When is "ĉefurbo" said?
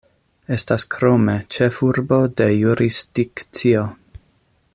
1.57-2.19